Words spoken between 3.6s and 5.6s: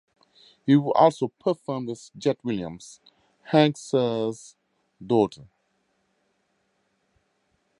Sr.'s daughter.